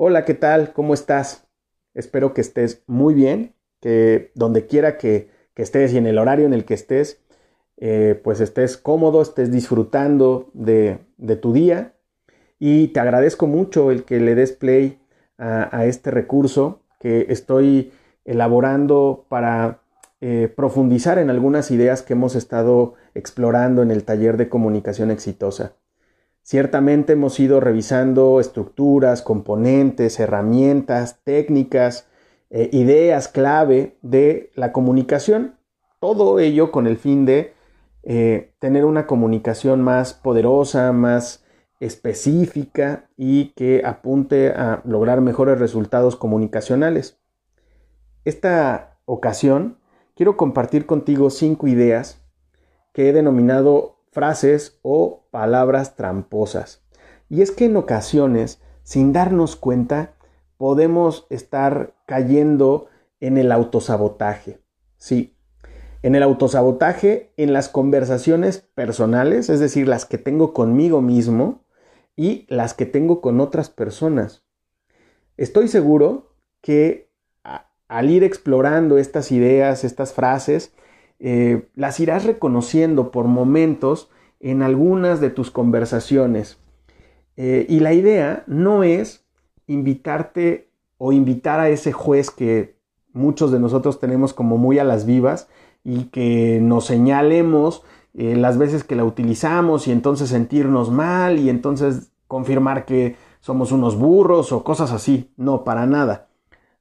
Hola, 0.00 0.24
¿qué 0.24 0.34
tal? 0.34 0.72
¿Cómo 0.74 0.94
estás? 0.94 1.48
Espero 1.92 2.32
que 2.32 2.40
estés 2.40 2.84
muy 2.86 3.14
bien, 3.14 3.56
que 3.80 4.30
donde 4.36 4.68
quiera 4.68 4.96
que, 4.96 5.28
estés 5.56 5.92
y 5.92 5.98
en 5.98 6.06
el 6.06 6.18
horario 6.18 6.46
en 6.46 6.54
el 6.54 6.64
que 6.64 6.74
estés, 6.74 7.20
eh, 7.78 8.20
pues 8.22 8.38
estés 8.38 8.76
cómodo, 8.76 9.20
estés 9.20 9.50
disfrutando 9.50 10.52
de, 10.54 11.00
tu 11.42 11.52
día. 11.52 11.94
Y 12.60 12.88
te 12.88 13.00
agradezco 13.00 13.48
mucho 13.48 13.90
el 13.90 14.04
que 14.04 14.20
le 14.20 14.36
des 14.36 14.52
play 14.52 15.00
a, 15.36 15.84
este 15.84 16.12
recurso 16.12 16.82
que 17.00 17.26
estoy 17.30 17.90
elaborando 18.24 19.26
para 19.28 19.80
eh, 20.20 20.46
profundizar 20.56 21.18
en 21.18 21.28
algunas 21.28 21.72
ideas 21.72 22.02
que 22.02 22.12
hemos 22.12 22.36
estado 22.36 22.94
explorando 23.14 23.82
en 23.82 23.90
el 23.90 24.04
taller 24.04 24.36
de 24.36 24.48
comunicación 24.48 25.10
exitosa. 25.10 25.72
Ciertamente 26.48 27.12
hemos 27.12 27.38
ido 27.40 27.60
revisando 27.60 28.40
estructuras, 28.40 29.20
componentes, 29.20 30.18
herramientas, 30.18 31.20
técnicas, 31.22 32.08
eh, 32.48 32.70
ideas 32.72 33.28
clave 33.28 33.98
de 34.00 34.50
la 34.54 34.72
comunicación. 34.72 35.58
Todo 36.00 36.38
ello 36.38 36.72
con 36.72 36.86
el 36.86 36.96
fin 36.96 37.26
de 37.26 37.52
eh, 38.02 38.54
tener 38.60 38.86
una 38.86 39.06
comunicación 39.06 39.82
más 39.82 40.14
poderosa, 40.14 40.90
más 40.92 41.44
específica 41.80 43.10
y 43.18 43.50
que 43.50 43.82
apunte 43.84 44.48
a 44.48 44.80
lograr 44.86 45.20
mejores 45.20 45.58
resultados 45.58 46.16
comunicacionales. 46.16 47.20
Esta 48.24 48.96
ocasión 49.04 49.76
quiero 50.16 50.38
compartir 50.38 50.86
contigo 50.86 51.28
cinco 51.28 51.66
ideas 51.66 52.26
que 52.94 53.10
he 53.10 53.12
denominado 53.12 53.97
frases 54.18 54.80
o 54.82 55.28
palabras 55.30 55.94
tramposas. 55.94 56.82
Y 57.28 57.40
es 57.40 57.52
que 57.52 57.66
en 57.66 57.76
ocasiones, 57.76 58.60
sin 58.82 59.12
darnos 59.12 59.54
cuenta, 59.54 60.16
podemos 60.56 61.28
estar 61.30 61.94
cayendo 62.04 62.88
en 63.20 63.38
el 63.38 63.52
autosabotaje. 63.52 64.60
Sí, 64.96 65.36
en 66.02 66.16
el 66.16 66.24
autosabotaje, 66.24 67.32
en 67.36 67.52
las 67.52 67.68
conversaciones 67.68 68.58
personales, 68.58 69.50
es 69.50 69.60
decir, 69.60 69.86
las 69.86 70.04
que 70.04 70.18
tengo 70.18 70.52
conmigo 70.52 71.00
mismo 71.00 71.64
y 72.16 72.44
las 72.48 72.74
que 72.74 72.86
tengo 72.86 73.20
con 73.20 73.38
otras 73.40 73.70
personas. 73.70 74.44
Estoy 75.36 75.68
seguro 75.68 76.34
que 76.60 77.12
al 77.86 78.10
ir 78.10 78.24
explorando 78.24 78.98
estas 78.98 79.30
ideas, 79.30 79.84
estas 79.84 80.12
frases, 80.12 80.72
eh, 81.20 81.68
las 81.74 81.98
irás 82.00 82.24
reconociendo 82.24 83.10
por 83.10 83.26
momentos 83.26 84.10
en 84.40 84.62
algunas 84.62 85.20
de 85.20 85.30
tus 85.30 85.50
conversaciones. 85.50 86.58
Eh, 87.36 87.66
y 87.68 87.80
la 87.80 87.92
idea 87.92 88.44
no 88.46 88.82
es 88.82 89.24
invitarte 89.66 90.70
o 90.96 91.12
invitar 91.12 91.60
a 91.60 91.68
ese 91.68 91.92
juez 91.92 92.30
que 92.30 92.76
muchos 93.12 93.50
de 93.52 93.60
nosotros 93.60 94.00
tenemos 94.00 94.32
como 94.32 94.58
muy 94.58 94.78
a 94.78 94.84
las 94.84 95.06
vivas 95.06 95.48
y 95.84 96.04
que 96.04 96.60
nos 96.60 96.86
señalemos 96.86 97.84
eh, 98.14 98.36
las 98.36 98.58
veces 98.58 98.84
que 98.84 98.96
la 98.96 99.04
utilizamos 99.04 99.86
y 99.86 99.92
entonces 99.92 100.30
sentirnos 100.30 100.90
mal 100.90 101.38
y 101.38 101.50
entonces 101.50 102.10
confirmar 102.26 102.84
que 102.84 103.16
somos 103.40 103.72
unos 103.72 103.96
burros 103.96 104.52
o 104.52 104.64
cosas 104.64 104.92
así. 104.92 105.30
No, 105.36 105.64
para 105.64 105.86
nada. 105.86 106.28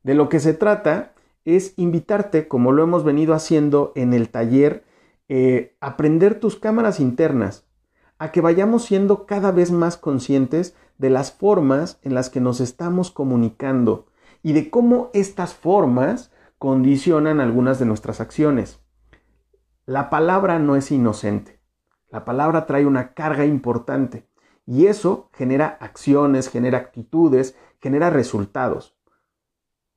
De 0.03 0.13
lo 0.15 0.29
que 0.29 0.39
se 0.39 0.53
trata 0.53 1.13
es 1.47 1.73
invitarte, 1.77 2.49
como 2.49 2.73
lo 2.73 2.83
hemos 2.83 3.05
venido 3.05 3.33
haciendo 3.33 3.93
en 3.95 4.13
el 4.13 4.27
taller, 4.27 4.83
eh, 5.29 5.77
aprender 5.79 6.41
tus 6.41 6.57
cámaras 6.57 6.99
internas, 6.99 7.65
a 8.17 8.33
que 8.33 8.41
vayamos 8.41 8.83
siendo 8.83 9.25
cada 9.25 9.53
vez 9.53 9.71
más 9.71 9.95
conscientes 9.95 10.75
de 10.97 11.09
las 11.09 11.31
formas 11.31 11.99
en 12.03 12.15
las 12.15 12.29
que 12.29 12.41
nos 12.41 12.59
estamos 12.59 13.11
comunicando 13.11 14.07
y 14.43 14.51
de 14.51 14.69
cómo 14.69 15.09
estas 15.13 15.53
formas 15.53 16.33
condicionan 16.57 17.39
algunas 17.39 17.79
de 17.79 17.85
nuestras 17.85 18.19
acciones. 18.19 18.81
La 19.85 20.09
palabra 20.09 20.59
no 20.59 20.75
es 20.75 20.91
inocente. 20.91 21.61
La 22.09 22.25
palabra 22.25 22.65
trae 22.65 22.85
una 22.85 23.13
carga 23.13 23.45
importante 23.45 24.27
y 24.65 24.87
eso 24.87 25.29
genera 25.31 25.77
acciones, 25.79 26.49
genera 26.49 26.77
actitudes, 26.77 27.55
genera 27.79 28.09
resultados. 28.09 28.97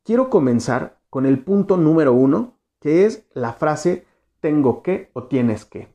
Quiero 0.05 0.31
comenzar 0.31 1.00
con 1.11 1.27
el 1.27 1.41
punto 1.41 1.77
número 1.77 2.13
uno, 2.13 2.57
que 2.81 3.05
es 3.05 3.27
la 3.35 3.53
frase 3.53 4.07
tengo 4.41 4.83
que 4.83 5.11
o 5.13 5.25
tienes 5.25 5.65
que, 5.65 5.89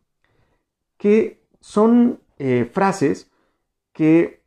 que 0.97 1.41
son 1.59 2.19
eh, 2.37 2.69
frases 2.71 3.31
que 3.91 4.43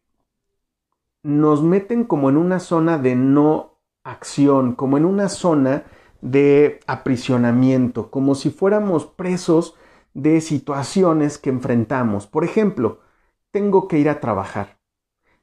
nos 1.22 1.62
meten 1.62 2.04
como 2.04 2.28
en 2.28 2.36
una 2.36 2.60
zona 2.60 2.98
de 2.98 3.16
no 3.16 3.78
acción, 4.04 4.74
como 4.74 4.96
en 4.96 5.04
una 5.04 5.28
zona 5.28 5.84
de 6.20 6.80
aprisionamiento, 6.86 8.10
como 8.10 8.34
si 8.34 8.50
fuéramos 8.50 9.06
presos 9.06 9.74
de 10.14 10.40
situaciones 10.40 11.38
que 11.38 11.50
enfrentamos. 11.50 12.26
Por 12.26 12.44
ejemplo, 12.44 13.00
tengo 13.50 13.88
que 13.88 13.98
ir 13.98 14.08
a 14.08 14.20
trabajar. 14.20 14.78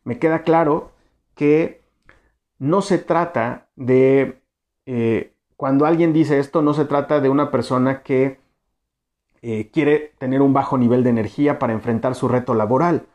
Me 0.03 0.19
queda 0.19 0.43
claro 0.43 0.91
que 1.35 1.83
no 2.59 2.81
se 2.81 2.97
trata 2.97 3.69
de 3.75 4.41
eh, 4.85 5.33
cuando 5.57 5.85
alguien 5.85 6.13
dice 6.13 6.39
esto, 6.39 6.61
no 6.61 6.73
se 6.73 6.85
trata 6.85 7.21
de 7.21 7.29
una 7.29 7.51
persona 7.51 8.03
que 8.03 8.39
eh, 9.41 9.69
quiere 9.71 10.13
tener 10.17 10.41
un 10.41 10.53
bajo 10.53 10.77
nivel 10.77 11.03
de 11.03 11.11
energía 11.11 11.59
para 11.59 11.73
enfrentar 11.73 12.15
su 12.15 12.27
reto 12.27 12.53
laboral. 12.53 13.07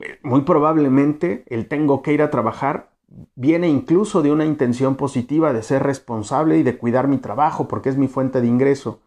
Eh, 0.00 0.18
muy 0.22 0.42
probablemente 0.42 1.44
el 1.48 1.68
tengo 1.68 2.02
que 2.02 2.12
ir 2.12 2.22
a 2.22 2.30
trabajar 2.30 2.90
viene 3.34 3.68
incluso 3.68 4.22
de 4.22 4.32
una 4.32 4.44
intención 4.44 4.96
positiva 4.96 5.52
de 5.52 5.62
ser 5.62 5.82
responsable 5.82 6.58
y 6.58 6.62
de 6.62 6.78
cuidar 6.78 7.08
mi 7.08 7.18
trabajo 7.18 7.68
porque 7.68 7.88
es 7.88 7.96
mi 7.96 8.08
fuente 8.08 8.40
de 8.40 8.46
ingreso. 8.46 9.00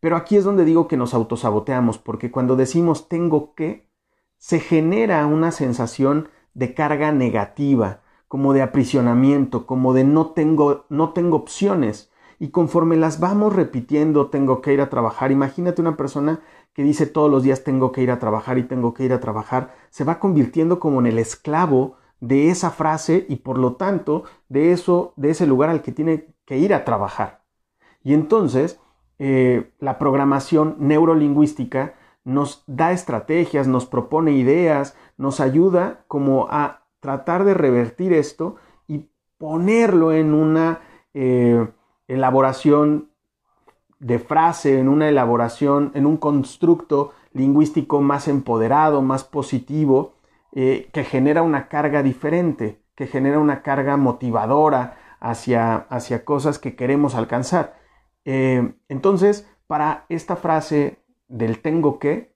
Pero 0.00 0.16
aquí 0.16 0.36
es 0.36 0.44
donde 0.44 0.64
digo 0.64 0.88
que 0.88 0.96
nos 0.96 1.14
autosaboteamos, 1.14 1.98
porque 1.98 2.30
cuando 2.30 2.56
decimos 2.56 3.08
tengo 3.08 3.54
que, 3.54 3.86
se 4.38 4.60
genera 4.60 5.26
una 5.26 5.52
sensación 5.52 6.28
de 6.54 6.74
carga 6.74 7.12
negativa, 7.12 8.00
como 8.30 8.52
de 8.52 8.62
aprisionamiento, 8.62 9.66
como 9.66 9.92
de 9.92 10.04
no 10.04 10.26
tengo, 10.26 10.84
no 10.88 11.10
tengo 11.10 11.36
opciones. 11.36 12.12
Y 12.38 12.50
conforme 12.50 12.96
las 12.96 13.18
vamos 13.18 13.56
repitiendo, 13.56 14.28
tengo 14.28 14.62
que 14.62 14.72
ir 14.72 14.80
a 14.80 14.88
trabajar. 14.88 15.32
Imagínate 15.32 15.82
una 15.82 15.96
persona 15.96 16.38
que 16.72 16.84
dice 16.84 17.06
todos 17.06 17.28
los 17.28 17.42
días 17.42 17.64
tengo 17.64 17.90
que 17.90 18.02
ir 18.02 18.10
a 18.12 18.20
trabajar 18.20 18.56
y 18.56 18.62
tengo 18.62 18.94
que 18.94 19.02
ir 19.02 19.12
a 19.12 19.18
trabajar, 19.18 19.74
se 19.90 20.04
va 20.04 20.20
convirtiendo 20.20 20.78
como 20.78 21.00
en 21.00 21.08
el 21.08 21.18
esclavo 21.18 21.96
de 22.20 22.50
esa 22.50 22.70
frase 22.70 23.26
y 23.28 23.34
por 23.34 23.58
lo 23.58 23.74
tanto 23.74 24.22
de 24.48 24.70
eso, 24.70 25.12
de 25.16 25.30
ese 25.30 25.48
lugar 25.48 25.68
al 25.68 25.82
que 25.82 25.90
tiene 25.90 26.28
que 26.44 26.56
ir 26.56 26.72
a 26.72 26.84
trabajar. 26.84 27.42
Y 28.04 28.14
entonces 28.14 28.78
eh, 29.18 29.72
la 29.80 29.98
programación 29.98 30.76
neurolingüística 30.78 31.94
nos 32.22 32.62
da 32.68 32.92
estrategias, 32.92 33.66
nos 33.66 33.86
propone 33.86 34.34
ideas, 34.34 34.96
nos 35.16 35.40
ayuda 35.40 36.04
como 36.06 36.46
a 36.48 36.79
tratar 37.00 37.44
de 37.44 37.54
revertir 37.54 38.12
esto 38.12 38.56
y 38.86 39.08
ponerlo 39.38 40.12
en 40.12 40.34
una 40.34 40.80
eh, 41.14 41.66
elaboración 42.06 43.10
de 43.98 44.18
frase, 44.18 44.78
en 44.78 44.88
una 44.88 45.08
elaboración, 45.08 45.92
en 45.94 46.06
un 46.06 46.16
constructo 46.16 47.12
lingüístico 47.32 48.00
más 48.00 48.28
empoderado, 48.28 49.02
más 49.02 49.24
positivo, 49.24 50.14
eh, 50.52 50.88
que 50.92 51.04
genera 51.04 51.42
una 51.42 51.68
carga 51.68 52.02
diferente, 52.02 52.82
que 52.94 53.06
genera 53.06 53.38
una 53.38 53.62
carga 53.62 53.96
motivadora 53.96 54.96
hacia, 55.20 55.76
hacia 55.76 56.24
cosas 56.24 56.58
que 56.58 56.76
queremos 56.76 57.14
alcanzar. 57.14 57.78
Eh, 58.24 58.74
entonces, 58.88 59.48
para 59.66 60.06
esta 60.08 60.36
frase 60.36 60.98
del 61.28 61.60
tengo 61.60 61.98
que, 61.98 62.30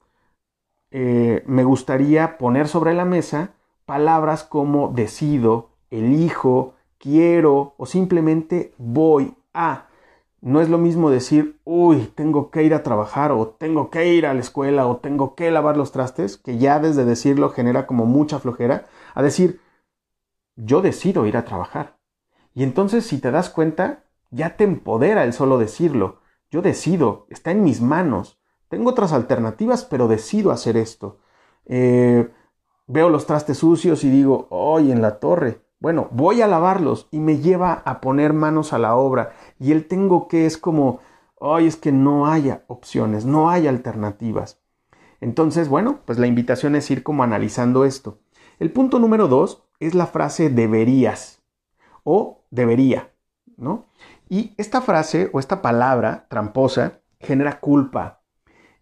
me 1.47 1.65
gustaría 1.65 2.39
poner 2.39 2.69
sobre 2.69 2.95
la 2.95 3.05
mesa 3.05 3.55
palabras 3.87 4.45
como 4.45 4.89
decido, 4.89 5.71
elijo, 5.91 6.75
quiero 6.99 7.75
o 7.77 7.87
simplemente 7.87 8.75
voy 8.79 9.35
a. 9.53 9.89
No 10.41 10.61
es 10.61 10.69
lo 10.69 10.79
mismo 10.79 11.11
decir, 11.11 11.59
uy, 11.65 12.13
tengo 12.15 12.51
que 12.51 12.63
ir 12.63 12.75
a 12.75 12.83
trabajar 12.83 13.33
o 13.33 13.49
tengo 13.49 13.91
que 13.91 14.13
ir 14.13 14.27
a 14.27 14.35
la 14.35 14.41
escuela 14.41 14.87
o 14.87 14.99
tengo 14.99 15.35
que 15.35 15.51
lavar 15.51 15.77
los 15.77 15.91
trastes, 15.93 16.37
que 16.37 16.59
ya 16.59 16.81
desde 16.81 17.05
decirlo 17.05 17.51
genera 17.51 17.87
como 17.87 18.05
mucha 18.05 18.39
flojera, 18.39 18.87
a 19.15 19.23
decir, 19.23 19.61
yo 20.57 20.83
decido 20.83 21.27
ir 21.27 21.37
a 21.37 21.45
trabajar. 21.45 21.97
Y 22.55 22.63
entonces 22.63 23.07
si 23.07 23.19
te 23.19 23.31
das 23.31 23.49
cuenta, 23.49 24.05
ya 24.31 24.57
te 24.57 24.65
empodera 24.65 25.25
el 25.25 25.33
solo 25.33 25.59
decirlo. 25.59 26.21
Yo 26.51 26.63
decido, 26.63 27.27
está 27.31 27.51
en 27.51 27.65
mis 27.65 27.81
manos. 27.81 28.39
Tengo 28.69 28.91
otras 28.91 29.13
alternativas, 29.13 29.85
pero 29.85 30.09
decido 30.09 30.51
hacer 30.51 30.77
esto. 30.77 31.19
Eh, 31.67 32.31
veo 32.87 33.09
los 33.09 33.27
trastes 33.27 33.59
sucios 33.59 34.05
y 34.05 34.11
digo, 34.11 34.47
hoy 34.51 34.93
en 34.93 35.03
la 35.03 35.19
torre. 35.19 35.63
Bueno, 35.81 36.09
voy 36.13 36.41
a 36.41 36.47
lavarlos 36.47 37.09
y 37.11 37.19
me 37.19 37.39
lleva 37.39 37.83
a 37.85 38.01
poner 38.01 38.33
manos 38.33 38.73
a 38.73 38.79
la 38.79 38.95
obra. 38.97 39.33
Y 39.59 39.73
el 39.73 39.87
tengo 39.87 40.29
que 40.29 40.47
es 40.47 40.57
como, 40.57 41.01
hoy 41.37 41.67
es 41.67 41.77
que 41.77 41.93
no 41.93 42.27
haya 42.27 42.65
opciones, 42.69 43.25
no 43.27 43.51
hay 43.51 43.67
alternativas. 43.67 44.61
Entonces, 45.21 45.69
bueno, 45.69 46.01
pues 46.05 46.19
la 46.19 46.27
invitación 46.27 46.77
es 46.77 46.91
ir 46.91 47.03
como 47.03 47.23
analizando 47.23 47.85
esto. 47.85 48.19
El 48.59 48.71
punto 48.71 48.99
número 48.99 49.29
dos 49.29 49.65
es 49.81 49.95
la 49.95 50.07
frase 50.07 50.51
deberías 50.51 51.43
o 52.03 52.45
debería, 52.51 53.11
¿no? 53.57 53.87
Y 54.29 54.55
esta 54.57 54.81
frase 54.81 55.31
o 55.33 55.41
esta 55.41 55.61
palabra 55.63 56.27
tramposa 56.29 57.01
genera 57.21 57.61
culpa. 57.61 58.23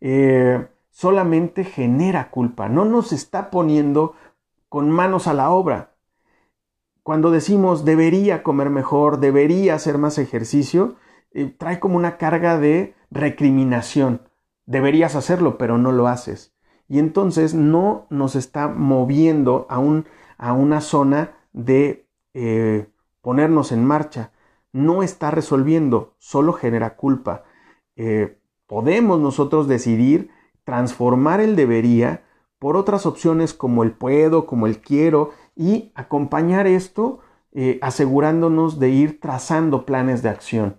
Eh, 0.01 0.67
solamente 0.93 1.65
genera 1.65 2.31
culpa, 2.31 2.69
no 2.69 2.85
nos 2.85 3.13
está 3.13 3.51
poniendo 3.51 4.15
con 4.69 4.91
manos 4.91 5.27
a 5.27 5.35
la 5.35 5.51
obra. 5.51 5.95
Cuando 7.03 7.31
decimos 7.31 7.85
debería 7.85 8.43
comer 8.43 8.71
mejor, 8.71 9.19
debería 9.19 9.75
hacer 9.75 9.99
más 9.99 10.19
ejercicio, 10.19 10.97
eh, 11.33 11.47
trae 11.47 11.81
como 11.81 11.97
una 11.97 12.19
carga 12.19 12.59
de 12.59 12.95
recriminación. 13.11 14.23
Deberías 14.67 15.17
hacerlo, 15.17 15.59
pero 15.59 15.79
no 15.79 15.91
lo 15.91 16.07
haces. 16.07 16.55
Y 16.89 16.99
entonces 16.99 17.55
no 17.55 18.07
nos 18.11 18.37
está 18.37 18.69
moviendo 18.69 19.67
a, 19.71 19.79
un, 19.79 20.07
a 20.37 20.53
una 20.53 20.81
zona 20.81 21.33
de 21.53 22.07
eh, 22.35 22.87
ponernos 23.23 23.73
en 23.73 23.85
marcha. 23.85 24.31
No 24.73 25.03
está 25.03 25.31
resolviendo, 25.31 26.15
solo 26.19 26.53
genera 26.53 26.97
culpa. 26.97 27.45
Eh, 27.97 28.39
podemos 28.67 29.21
nosotros 29.21 29.69
decidir 29.69 30.31
transformar 30.65 31.41
el 31.41 31.57
debería 31.57 32.23
por 32.59 32.77
otras 32.77 33.07
opciones 33.07 33.55
como 33.55 33.83
el 33.83 33.93
puedo, 33.93 34.47
como 34.47 34.67
el 34.67 34.81
quiero 34.81 35.31
y 35.57 35.93
acompañar 35.95 36.67
esto 36.67 37.21
eh, 37.53 37.79
asegurándonos 37.83 38.79
de 38.79 38.91
ir 38.91 39.21
trazando 39.21 39.85
planes 39.85 40.23
de 40.23 40.29
acción. 40.29 40.79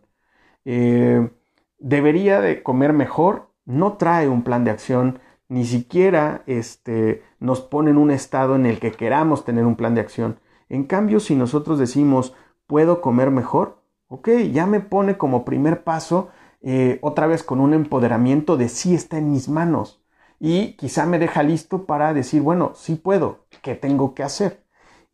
Eh, 0.65 1.29
debería 1.77 2.41
de 2.41 2.63
comer 2.63 2.93
mejor, 2.93 3.49
no 3.65 3.93
trae 3.97 4.29
un 4.29 4.43
plan 4.43 4.63
de 4.63 4.71
acción, 4.71 5.19
ni 5.49 5.65
siquiera 5.65 6.43
este, 6.47 7.21
nos 7.39 7.61
pone 7.61 7.91
en 7.91 7.97
un 7.97 8.09
estado 8.09 8.55
en 8.55 8.65
el 8.65 8.79
que 8.79 8.91
queramos 8.91 9.45
tener 9.45 9.65
un 9.65 9.75
plan 9.75 9.93
de 9.93 10.01
acción. 10.01 10.39
En 10.69 10.85
cambio, 10.85 11.19
si 11.19 11.35
nosotros 11.35 11.77
decimos, 11.77 12.33
puedo 12.65 13.01
comer 13.01 13.29
mejor, 13.29 13.83
ok, 14.07 14.29
ya 14.51 14.65
me 14.65 14.79
pone 14.79 15.17
como 15.17 15.45
primer 15.45 15.83
paso 15.83 16.29
eh, 16.63 16.97
otra 17.01 17.27
vez 17.27 17.43
con 17.43 17.59
un 17.59 17.73
empoderamiento 17.73 18.57
de 18.57 18.69
sí 18.69 18.95
está 18.95 19.17
en 19.17 19.31
mis 19.31 19.49
manos 19.49 20.01
y 20.39 20.73
quizá 20.77 21.05
me 21.05 21.19
deja 21.19 21.43
listo 21.43 21.85
para 21.85 22.13
decir, 22.13 22.41
bueno, 22.41 22.71
sí 22.73 22.95
puedo, 22.95 23.45
¿qué 23.61 23.75
tengo 23.75 24.15
que 24.15 24.23
hacer? 24.23 24.63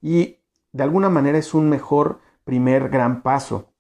Y 0.02 0.38
de 0.72 0.84
alguna 0.84 1.10
manera 1.10 1.38
es 1.38 1.54
un 1.54 1.70
mejor 1.70 2.20
primer 2.44 2.90
gran 2.90 3.22
paso. 3.22 3.74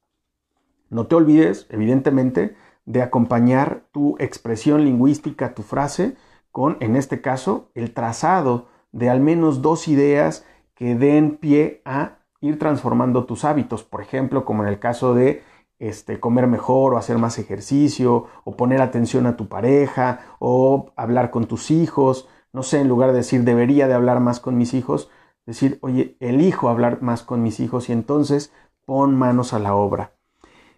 No 0.89 1.07
te 1.07 1.15
olvides, 1.15 1.67
evidentemente, 1.69 2.55
de 2.85 3.03
acompañar 3.03 3.83
tu 3.91 4.15
expresión 4.19 4.83
lingüística, 4.83 5.53
tu 5.53 5.61
frase, 5.61 6.17
con, 6.51 6.77
en 6.79 6.95
este 6.95 7.21
caso, 7.21 7.69
el 7.75 7.93
trazado 7.93 8.67
de 8.91 9.09
al 9.09 9.19
menos 9.19 9.61
dos 9.61 9.87
ideas 9.87 10.45
que 10.73 10.95
den 10.95 11.37
pie 11.37 11.83
a 11.85 12.17
ir 12.41 12.57
transformando 12.57 13.25
tus 13.25 13.45
hábitos. 13.45 13.83
Por 13.83 14.01
ejemplo, 14.01 14.45
como 14.45 14.63
en 14.63 14.69
el 14.69 14.79
caso 14.79 15.13
de 15.13 15.43
este, 15.79 16.19
comer 16.19 16.47
mejor 16.47 16.93
o 16.93 16.97
hacer 16.97 17.17
más 17.17 17.39
ejercicio 17.39 18.27
o 18.43 18.55
poner 18.55 18.81
atención 18.81 19.25
a 19.25 19.37
tu 19.37 19.47
pareja 19.47 20.35
o 20.39 20.91
hablar 20.95 21.31
con 21.31 21.45
tus 21.45 21.71
hijos. 21.71 22.27
No 22.53 22.63
sé, 22.63 22.81
en 22.81 22.89
lugar 22.89 23.11
de 23.11 23.17
decir 23.17 23.43
debería 23.43 23.87
de 23.87 23.93
hablar 23.93 24.19
más 24.19 24.39
con 24.39 24.57
mis 24.57 24.73
hijos, 24.73 25.09
decir, 25.45 25.79
oye, 25.81 26.17
elijo 26.19 26.69
hablar 26.69 27.01
más 27.01 27.23
con 27.23 27.41
mis 27.43 27.59
hijos 27.59 27.89
y 27.89 27.93
entonces 27.93 28.53
pon 28.85 29.15
manos 29.15 29.53
a 29.53 29.59
la 29.59 29.75
obra. 29.75 30.13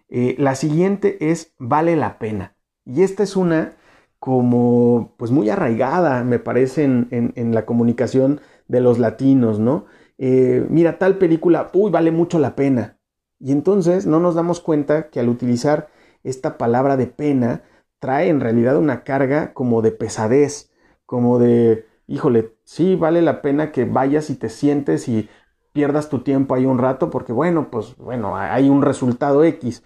Eh, 0.08 0.36
la 0.38 0.54
siguiente 0.54 1.30
es 1.30 1.54
vale 1.58 1.96
la 1.96 2.18
pena. 2.18 2.56
Y 2.84 3.02
esta 3.02 3.22
es 3.22 3.36
una 3.36 3.72
como 4.18 5.14
pues 5.16 5.30
muy 5.32 5.50
arraigada, 5.50 6.22
me 6.22 6.38
parece, 6.38 6.84
en, 6.84 7.08
en, 7.10 7.54
la 7.54 7.66
comunicación 7.66 8.40
de 8.68 8.80
los 8.80 9.00
latinos, 9.00 9.58
¿no? 9.58 9.86
Eh, 10.16 10.64
mira, 10.70 10.98
tal 10.98 11.18
película, 11.18 11.70
uy, 11.74 11.90
vale 11.90 12.12
mucho 12.12 12.38
la 12.38 12.54
pena. 12.54 12.98
Y 13.42 13.50
entonces 13.50 14.06
no 14.06 14.20
nos 14.20 14.36
damos 14.36 14.60
cuenta 14.60 15.10
que 15.10 15.18
al 15.18 15.28
utilizar 15.28 15.88
esta 16.22 16.56
palabra 16.58 16.96
de 16.96 17.08
pena 17.08 17.64
trae 17.98 18.28
en 18.28 18.40
realidad 18.40 18.78
una 18.78 19.02
carga 19.02 19.52
como 19.52 19.82
de 19.82 19.90
pesadez, 19.90 20.72
como 21.06 21.40
de, 21.40 21.86
híjole, 22.06 22.54
sí 22.62 22.94
vale 22.94 23.20
la 23.20 23.42
pena 23.42 23.72
que 23.72 23.84
vayas 23.84 24.30
y 24.30 24.36
te 24.36 24.48
sientes 24.48 25.08
y 25.08 25.28
pierdas 25.72 26.08
tu 26.08 26.20
tiempo 26.20 26.54
ahí 26.54 26.66
un 26.66 26.78
rato 26.78 27.10
porque 27.10 27.32
bueno, 27.32 27.68
pues 27.70 27.96
bueno, 27.96 28.36
hay 28.36 28.68
un 28.68 28.80
resultado 28.80 29.42
X. 29.42 29.82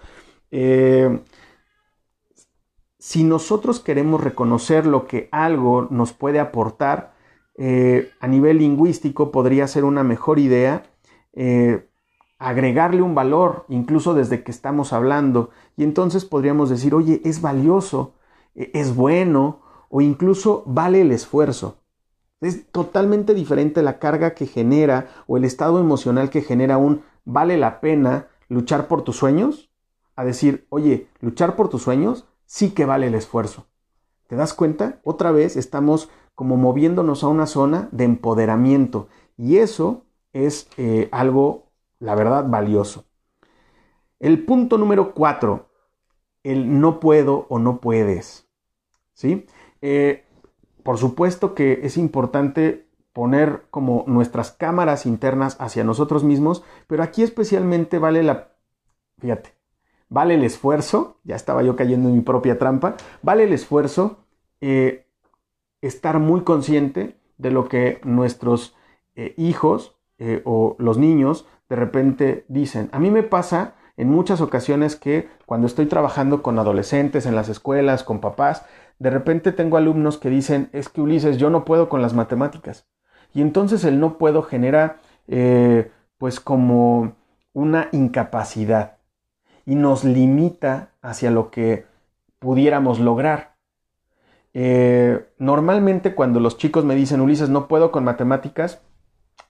Eh, 0.51 1.21
si 2.99 3.25
nosotros 3.25 3.81
queremos 3.81 4.23
reconocer 4.23 4.85
lo 4.85 5.07
que 5.07 5.31
algo 5.33 5.89
nos 5.91 6.13
puede 6.13 6.41
aportar, 6.41 7.15
eh, 7.57 8.11
a 8.21 8.29
nivel 8.29 8.59
lingüístico 8.59 9.31
podría 9.31 9.67
ser 9.67 9.85
una 9.85 10.03
mejor 10.03 10.39
idea 10.39 10.83
eh, 11.33 11.89
agregarle 12.39 13.03
un 13.03 13.15
valor, 13.15 13.65
incluso 13.69 14.15
desde 14.15 14.43
que 14.43 14.51
estamos 14.51 14.93
hablando. 14.93 15.51
Y 15.77 15.85
entonces 15.85 16.25
podríamos 16.25 16.71
decir, 16.71 16.95
oye, 16.95 17.21
es 17.25 17.41
valioso, 17.41 18.15
e, 18.55 18.71
es 18.75 18.95
bueno 18.95 19.61
o 19.89 20.01
incluso 20.01 20.63
vale 20.67 21.01
el 21.01 21.13
esfuerzo. 21.13 21.79
Es 22.41 22.67
totalmente 22.71 23.35
diferente 23.35 23.83
la 23.83 23.99
carga 23.99 24.35
que 24.35 24.47
genera 24.47 25.09
o 25.27 25.37
el 25.37 25.45
estado 25.45 25.81
emocional 25.81 26.29
que 26.29 26.43
genera 26.43 26.77
un 26.77 27.03
vale 27.25 27.57
la 27.57 27.81
pena 27.81 28.29
luchar 28.49 28.89
por 28.89 29.03
tus 29.03 29.17
sueños 29.17 29.71
a 30.15 30.25
decir, 30.25 30.67
oye, 30.71 31.09
luchar 31.21 31.57
por 31.57 31.69
tus 31.69 31.83
sueños 31.83 32.27
sí 32.45 32.71
que 32.71 32.85
vale 32.85 33.07
el 33.09 33.15
esfuerzo. 33.15 33.67
¿Te 34.29 34.37
das 34.37 34.55
cuenta? 34.55 35.01
Otra 35.05 35.31
vez 35.31 35.57
estamos 35.57 36.11
como 36.35 36.57
moviéndonos 36.57 37.25
a 37.25 37.29
una 37.29 37.47
zona 37.47 37.89
de 37.93 38.05
empoderamiento 38.05 39.09
y 39.37 39.57
eso 39.57 40.05
es 40.33 40.69
eh, 40.77 41.09
algo 41.13 41.66
la 41.99 42.15
verdad, 42.15 42.47
valioso. 42.49 43.07
El 44.19 44.45
punto 44.45 44.79
número 44.79 45.15
cuatro, 45.15 45.69
el 46.43 46.81
no 46.81 47.01
puedo 47.01 47.47
o 47.49 47.59
no 47.59 47.81
puedes. 47.81 48.49
¿Sí? 49.13 49.47
Eh, 49.83 50.25
por 50.83 50.99
supuesto 50.99 51.55
que 51.55 51.81
es 51.83 51.97
importante 51.97 52.87
poner 53.13 53.65
como 53.71 54.05
nuestras 54.07 54.53
cámaras 54.53 55.07
internas 55.07 55.57
hacia 55.59 55.85
nosotros 55.85 56.23
mismos, 56.23 56.63
pero 56.87 57.03
aquí 57.03 57.23
especialmente 57.23 57.99
vale 57.99 58.23
la, 58.23 58.53
fíjate, 59.19 59.55
vale 60.09 60.35
el 60.35 60.45
esfuerzo, 60.45 61.19
ya 61.25 61.35
estaba 61.35 61.63
yo 61.63 61.77
cayendo 61.77 62.11
en 62.11 62.17
mi 62.17 62.21
propia 62.21 62.59
trampa, 62.59 62.97
vale 63.23 63.45
el 63.45 63.53
esfuerzo 63.53 64.19
eh, 64.61 65.07
estar 65.81 66.19
muy 66.19 66.43
consciente 66.43 67.19
de 67.39 67.51
lo 67.51 67.69
que 67.69 68.01
nuestros 68.05 68.77
eh, 69.15 69.35
hijos 69.39 69.96
o 70.45 70.77
los 70.79 70.97
niños 70.99 71.47
de 71.69 71.77
repente 71.77 72.45
dicen, 72.49 72.89
a 72.93 72.99
mí 72.99 73.11
me 73.11 73.23
pasa 73.23 73.75
en 73.97 74.11
muchas 74.11 74.41
ocasiones 74.41 74.97
que 74.97 75.29
cuando 75.47 75.67
estoy 75.67 75.87
trabajando 75.87 76.43
con 76.43 76.59
adolescentes 76.59 77.27
en 77.27 77.35
las 77.35 77.49
escuelas, 77.49 78.05
con 78.05 78.21
papás, 78.21 78.65
de 78.99 79.11
repente 79.11 79.53
tengo 79.53 79.77
alumnos 79.77 80.19
que 80.19 80.31
dicen, 80.31 80.69
es 80.73 80.89
que 80.89 81.01
Ulises, 81.01 81.39
yo 81.39 81.51
no 81.51 81.65
puedo 81.65 81.89
con 81.89 82.03
las 82.03 82.15
matemáticas. 82.15 82.87
Y 83.35 83.43
entonces 83.43 83.85
el 83.85 84.01
no 84.01 84.19
puedo 84.19 84.43
genera 84.43 84.99
eh, 85.29 85.91
pues 86.19 86.41
como 86.41 87.15
una 87.53 87.89
incapacidad 87.93 88.99
y 89.65 89.75
nos 89.75 90.05
limita 90.05 90.91
hacia 91.03 91.31
lo 91.31 91.51
que 91.51 91.87
pudiéramos 92.39 93.01
lograr. 93.01 93.57
Eh, 94.55 95.27
normalmente 95.39 96.15
cuando 96.15 96.41
los 96.41 96.57
chicos 96.57 96.85
me 96.85 96.95
dicen, 96.95 97.21
Ulises, 97.21 97.51
no 97.51 97.69
puedo 97.69 97.91
con 97.91 98.05
matemáticas, 98.05 98.81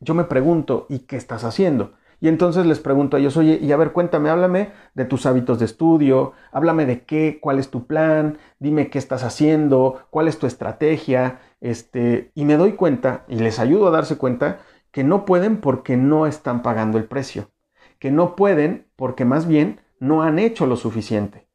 yo 0.00 0.14
me 0.14 0.24
pregunto, 0.24 0.86
¿y 0.88 1.00
qué 1.00 1.16
estás 1.16 1.44
haciendo? 1.44 1.92
Y 2.20 2.28
entonces 2.28 2.64
les 2.64 2.80
pregunto 2.80 3.16
a 3.16 3.20
ellos, 3.20 3.36
oye, 3.36 3.58
y 3.60 3.72
a 3.72 3.76
ver, 3.76 3.92
cuéntame, 3.92 4.30
háblame 4.30 4.72
de 4.94 5.04
tus 5.04 5.26
hábitos 5.26 5.58
de 5.58 5.66
estudio, 5.66 6.32
háblame 6.50 6.86
de 6.86 7.04
qué, 7.04 7.38
cuál 7.40 7.58
es 7.58 7.70
tu 7.70 7.86
plan, 7.86 8.38
dime 8.58 8.88
qué 8.88 8.98
estás 8.98 9.22
haciendo, 9.22 10.00
cuál 10.10 10.28
es 10.28 10.38
tu 10.38 10.46
estrategia, 10.46 11.40
este, 11.60 12.30
y 12.34 12.46
me 12.46 12.56
doy 12.56 12.72
cuenta, 12.72 13.24
y 13.28 13.36
les 13.36 13.58
ayudo 13.58 13.88
a 13.88 13.90
darse 13.90 14.16
cuenta, 14.16 14.60
que 14.90 15.04
no 15.04 15.26
pueden 15.26 15.60
porque 15.60 15.98
no 15.98 16.26
están 16.26 16.62
pagando 16.62 16.96
el 16.96 17.04
precio, 17.04 17.50
que 17.98 18.10
no 18.10 18.34
pueden 18.34 18.86
porque 18.96 19.26
más 19.26 19.46
bien 19.46 19.80
no 20.00 20.22
han 20.22 20.38
hecho 20.38 20.66
lo 20.66 20.76
suficiente, 20.76 21.48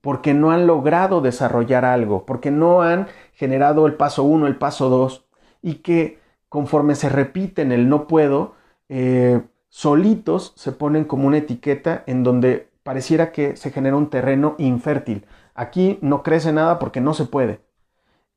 porque 0.00 0.32
no 0.32 0.50
han 0.50 0.66
logrado 0.66 1.20
desarrollar 1.20 1.84
algo, 1.84 2.24
porque 2.24 2.50
no 2.50 2.80
han 2.80 3.08
generado 3.34 3.86
el 3.86 3.94
paso 3.94 4.22
uno, 4.22 4.46
el 4.46 4.56
paso 4.56 4.88
dos, 4.88 5.26
y 5.60 5.76
que 5.76 6.19
conforme 6.50 6.96
se 6.96 7.08
repiten 7.08 7.72
el 7.72 7.88
no 7.88 8.06
puedo, 8.06 8.54
eh, 8.90 9.40
solitos 9.70 10.52
se 10.56 10.72
ponen 10.72 11.04
como 11.04 11.26
una 11.26 11.38
etiqueta 11.38 12.04
en 12.06 12.24
donde 12.24 12.68
pareciera 12.82 13.32
que 13.32 13.56
se 13.56 13.70
genera 13.70 13.96
un 13.96 14.10
terreno 14.10 14.56
infértil. 14.58 15.24
Aquí 15.54 15.98
no 16.02 16.22
crece 16.22 16.52
nada 16.52 16.78
porque 16.78 17.00
no 17.00 17.14
se 17.14 17.24
puede. 17.24 17.60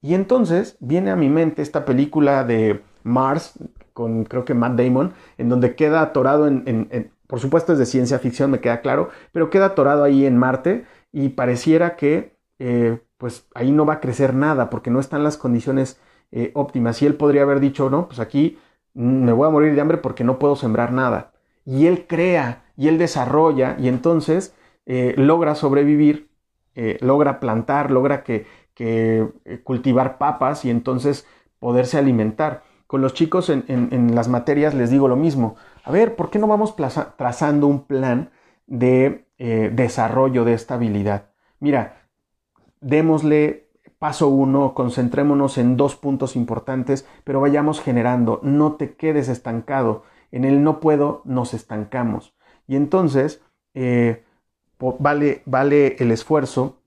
Y 0.01 0.13
entonces 0.13 0.77
viene 0.79 1.11
a 1.11 1.15
mi 1.15 1.29
mente 1.29 1.61
esta 1.61 1.85
película 1.85 2.43
de 2.43 2.83
Mars, 3.03 3.57
con 3.93 4.25
creo 4.25 4.45
que 4.45 4.53
Matt 4.53 4.75
Damon, 4.75 5.13
en 5.37 5.49
donde 5.49 5.75
queda 5.75 6.01
atorado 6.01 6.47
en, 6.47 7.11
por 7.25 7.39
supuesto 7.39 7.73
es 7.73 7.79
de 7.79 7.85
ciencia 7.87 8.19
ficción, 8.19 8.51
me 8.51 8.59
queda 8.59 8.81
claro, 8.81 9.09
pero 9.31 9.49
queda 9.49 9.67
atorado 9.67 10.03
ahí 10.03 10.25
en 10.25 10.37
Marte 10.37 10.85
y 11.11 11.29
pareciera 11.29 11.95
que 11.95 12.37
eh, 12.59 12.99
pues 13.17 13.47
ahí 13.55 13.71
no 13.71 13.85
va 13.85 13.93
a 13.93 13.99
crecer 14.01 14.35
nada 14.35 14.69
porque 14.69 14.91
no 14.91 14.99
están 14.99 15.23
las 15.23 15.37
condiciones 15.37 15.99
eh, 16.33 16.51
óptimas. 16.55 17.01
Y 17.01 17.05
él 17.05 17.15
podría 17.15 17.43
haber 17.43 17.61
dicho, 17.61 17.89
no, 17.89 18.07
pues 18.07 18.19
aquí 18.19 18.57
me 18.93 19.31
voy 19.31 19.47
a 19.47 19.51
morir 19.51 19.73
de 19.73 19.81
hambre 19.81 19.97
porque 19.97 20.23
no 20.23 20.39
puedo 20.39 20.55
sembrar 20.55 20.91
nada. 20.91 21.31
Y 21.65 21.87
él 21.87 22.05
crea 22.07 22.63
y 22.75 22.87
él 22.87 22.97
desarrolla 22.97 23.77
y 23.79 23.87
entonces 23.87 24.55
eh, 24.85 25.13
logra 25.17 25.55
sobrevivir, 25.55 26.29
eh, 26.75 26.97
logra 27.01 27.39
plantar, 27.39 27.91
logra 27.91 28.23
que, 28.23 28.45
eh, 28.79 29.29
cultivar 29.63 30.17
papas 30.17 30.65
y 30.65 30.69
entonces 30.69 31.27
poderse 31.59 31.97
alimentar. 31.97 32.63
Con 32.87 33.01
los 33.01 33.13
chicos 33.13 33.49
en, 33.49 33.63
en, 33.67 34.13
las 34.13 34.27
materias 34.27 34.73
les 34.73 34.91
digo 34.91 35.07
lo 35.07 35.15
mismo. 35.15 35.55
A 35.83 35.91
ver, 35.91 36.15
¿por 36.15 36.29
qué 36.29 36.37
no 36.37 36.47
vamos 36.47 36.75
trazando 37.17 37.67
un 37.67 37.85
plan 37.85 38.29
de 38.67 39.25
desarrollo 39.37 40.45
de 40.45 40.53
esta 40.53 40.75
habilidad? 40.75 41.29
Mira, 41.59 42.03
démosle 42.81 43.62
paso 44.03 44.27
uno, 44.27 44.73
concentrémonos 44.73 45.57
en 45.57 45.77
dos 45.77 45.95
puntos 45.95 46.35
importantes, 46.35 47.07
pero 47.23 47.39
vayamos 47.39 47.79
generando, 47.79 48.41
no 48.43 48.73
te 48.73 48.95
quedes 48.97 49.29
estancado. 49.29 50.03
En 50.29 50.43
el 50.43 50.61
no 50.61 50.81
puedo 50.81 51.21
nos 51.23 51.53
estancamos. 51.53 52.35
Y 52.67 52.75
entonces 52.75 53.41
eh, 53.73 54.25
vale, 54.99 55.41
vale 55.45 55.95
el 55.99 56.11
esfuerzo 56.11 56.81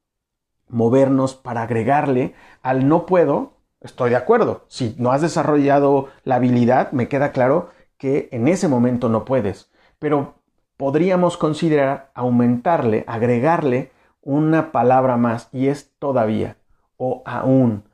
movernos 0.69 1.35
para 1.35 1.63
agregarle 1.63 2.35
al 2.61 2.87
no 2.87 3.07
puedo, 3.07 3.55
estoy 3.81 4.11
de 4.11 4.17
acuerdo. 4.17 4.67
Si 4.69 4.95
no 4.99 5.11
has 5.11 5.23
desarrollado 5.23 6.09
la 6.23 6.35
habilidad, 6.35 6.93
me 6.93 7.09
queda 7.09 7.33
claro 7.33 7.71
que 7.97 8.29
en 8.31 8.47
ese 8.47 8.69
momento 8.69 9.09
no 9.09 9.25
puedes. 9.25 9.71
Pero 9.99 10.35
podríamos 10.77 11.39
considerar 11.39 12.11
aumentarle, 12.13 13.05
agregarle 13.07 13.91
una 14.21 14.71
palabra 14.71 15.17
más 15.17 15.49
y 15.51 15.69
es 15.69 15.95
todavía 15.99 16.59
o 16.97 17.23
aún. 17.27 17.85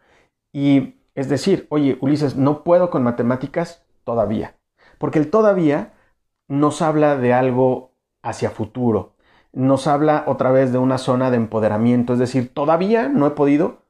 Y 0.52 0.97
es 1.14 1.28
decir, 1.28 1.66
oye, 1.71 1.99
Ulises, 2.00 2.37
no 2.37 2.64
puedo 2.64 2.90
con 2.90 3.02
matemáticas 3.02 3.85
todavía. 4.04 4.56
Porque 4.99 5.18
el 5.18 5.30
todavía 5.30 5.92
nos 6.49 6.82
habla 6.82 7.16
de 7.16 7.32
algo 7.32 7.92
hacia 8.23 8.50
futuro. 8.50 9.14
Nos 9.52 9.87
habla 9.87 10.25
otra 10.26 10.50
vez 10.50 10.73
de 10.73 10.78
una 10.78 10.99
zona 10.99 11.30
de 11.30 11.37
empoderamiento. 11.37 12.12
Es 12.12 12.18
decir, 12.18 12.52
todavía 12.52 13.09
no 13.09 13.26
he 13.26 13.30
podido. 13.30 13.82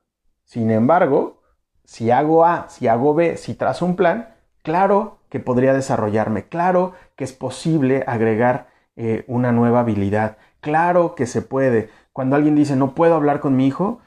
Sin 0.45 0.71
embargo, 0.71 1.42
si 1.85 2.11
hago 2.11 2.45
A, 2.45 2.69
si 2.69 2.88
hago 2.88 3.14
B, 3.14 3.37
si 3.37 3.54
trazo 3.54 3.85
un 3.85 3.97
plan, 3.97 4.35
claro 4.62 5.19
que 5.28 5.40
podría 5.40 5.73
desarrollarme. 5.73 6.49
Claro 6.49 6.92
que 7.16 7.25
es 7.25 7.33
posible 7.33 8.04
agregar 8.07 8.69
eh, 8.97 9.25
una 9.28 9.52
nueva 9.52 9.81
habilidad. 9.81 10.37
Claro 10.61 11.14
que 11.14 11.26
se 11.26 11.42
puede. 11.42 11.90
Cuando 12.12 12.37
alguien 12.37 12.57
dice 12.57 12.76
no 12.76 12.95
puedo 12.95 13.14
hablar 13.14 13.40
con 13.40 13.57
mi 13.57 13.66
hijo, 13.66 14.00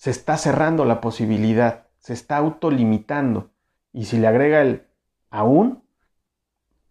se 0.00 0.10
está 0.10 0.38
cerrando 0.38 0.86
la 0.86 1.02
posibilidad, 1.02 1.88
se 1.98 2.14
está 2.14 2.38
autolimitando. 2.38 3.50
Y 3.92 4.06
si 4.06 4.16
le 4.16 4.28
agrega 4.28 4.62
el 4.62 4.86
aún, 5.28 5.84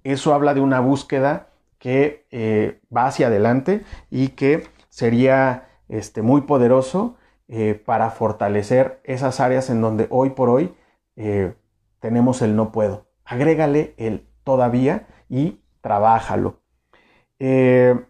eso 0.03 0.35
habla 0.35 0.53
de 0.53 0.61
una 0.61 0.79
búsqueda 0.79 1.49
que 1.79 2.27
eh, 2.29 2.81
va 2.95 3.07
hacia 3.07 3.25
adelante 3.25 3.83
y 4.11 4.27
que 4.29 4.67
sería 4.89 5.69
este, 5.87 6.21
muy 6.21 6.41
poderoso 6.41 7.17
eh, 7.47 7.73
para 7.83 8.11
fortalecer 8.11 9.01
esas 9.03 9.39
áreas 9.39 9.71
en 9.71 9.81
donde 9.81 10.05
hoy 10.11 10.29
por 10.29 10.49
hoy 10.49 10.75
eh, 11.15 11.55
tenemos 12.01 12.43
el 12.43 12.55
no 12.55 12.71
puedo. 12.71 13.07
Agrégale 13.25 13.95
el 13.97 14.27
todavía 14.43 15.07
y 15.29 15.63
trabájalo. 15.81 16.61
El 17.39 18.05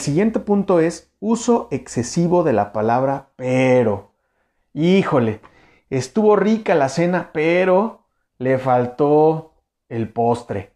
siguiente 0.00 0.40
punto 0.40 0.80
es 0.80 1.12
uso 1.26 1.66
excesivo 1.70 2.44
de 2.44 2.52
la 2.52 2.72
palabra 2.72 3.30
pero. 3.36 4.12
Híjole, 4.72 5.40
estuvo 5.90 6.36
rica 6.36 6.74
la 6.74 6.88
cena, 6.88 7.30
pero 7.32 8.06
le 8.38 8.58
faltó 8.58 9.54
el 9.88 10.12
postre. 10.12 10.72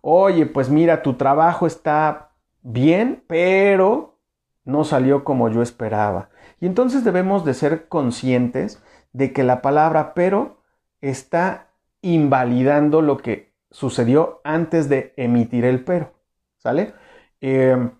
Oye, 0.00 0.46
pues 0.46 0.70
mira, 0.70 1.02
tu 1.02 1.14
trabajo 1.14 1.66
está 1.66 2.30
bien, 2.62 3.24
pero 3.26 4.18
no 4.64 4.84
salió 4.84 5.24
como 5.24 5.48
yo 5.48 5.62
esperaba. 5.62 6.30
Y 6.60 6.66
entonces 6.66 7.04
debemos 7.04 7.44
de 7.44 7.54
ser 7.54 7.88
conscientes 7.88 8.82
de 9.12 9.32
que 9.32 9.42
la 9.42 9.62
palabra 9.62 10.14
pero 10.14 10.62
está 11.00 11.70
invalidando 12.02 13.02
lo 13.02 13.16
que 13.16 13.52
sucedió 13.70 14.40
antes 14.44 14.88
de 14.88 15.12
emitir 15.16 15.64
el 15.64 15.84
pero. 15.84 16.12
¿Sale? 16.58 16.94
Eh, 17.40 17.90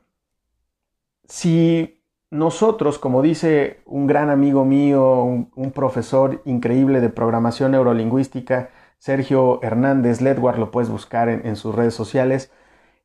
si 1.28 2.02
nosotros, 2.30 2.98
como 2.98 3.22
dice 3.22 3.80
un 3.86 4.06
gran 4.06 4.30
amigo 4.30 4.64
mío, 4.64 5.22
un, 5.22 5.72
profesor 5.72 6.42
increíble 6.44 7.00
de 7.00 7.10
programación 7.10 7.72
neurolingüística, 7.72 8.70
Sergio 8.98 9.60
Hernández 9.62 10.20
Ledward, 10.20 10.58
lo 10.58 10.70
puedes 10.70 10.90
buscar 10.90 11.28
en, 11.28 11.56
sus 11.56 11.74
redes 11.74 11.94
sociales, 11.94 12.50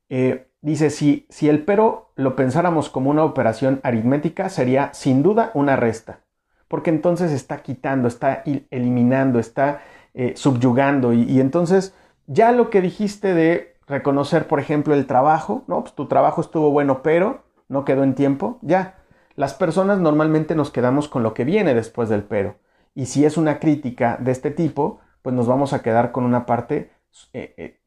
eh, 0.08 0.48
dice, 0.60 0.90
si, 0.90 1.26
si 1.30 1.48
el 1.48 1.64
pero 1.64 2.12
lo 2.16 2.36
pensáramos 2.36 2.90
como 2.90 3.10
una 3.10 3.24
operación 3.24 3.80
aritmética, 3.82 4.48
sería 4.48 4.92
sin 4.92 5.22
duda 5.22 5.50
una 5.54 5.76
resta, 5.76 6.20
porque 6.68 6.90
entonces 6.90 7.32
está 7.32 7.62
quitando, 7.62 8.08
está 8.08 8.42
eliminando, 8.70 9.38
está 9.38 9.82
eh, 10.14 10.34
subyugando, 10.36 11.12
y, 11.12 11.40
entonces 11.40 11.94
ya 12.26 12.52
lo 12.52 12.70
que 12.70 12.80
dijiste 12.80 13.34
de 13.34 13.76
reconocer, 13.86 14.48
por 14.48 14.60
ejemplo, 14.60 14.94
el 14.94 15.06
trabajo, 15.06 15.64
¿no? 15.66 15.82
Pues 15.82 15.94
tu 15.94 16.06
trabajo 16.08 16.40
estuvo 16.40 16.70
bueno, 16.70 17.02
pero 17.02 17.43
no 17.68 17.84
quedó 17.84 18.04
en 18.04 18.14
tiempo, 18.14 18.58
ya. 18.62 18.98
Las 19.36 19.54
personas 19.54 19.98
normalmente 19.98 20.54
nos 20.54 20.70
quedamos 20.70 21.08
con 21.08 21.22
lo 21.22 21.34
que 21.34 21.44
viene 21.44 21.74
después 21.74 22.08
del 22.08 22.22
pero. 22.22 22.56
Y 22.94 23.06
si 23.06 23.24
es 23.24 23.36
una 23.36 23.58
crítica 23.58 24.16
de 24.20 24.30
este 24.30 24.50
tipo, 24.50 25.00
pues 25.22 25.34
nos 25.34 25.46
vamos 25.46 25.72
a 25.72 25.82
quedar 25.82 26.12
con 26.12 26.24
una 26.24 26.46
parte 26.46 26.92
eh, 27.32 27.54
eh, 27.56 27.80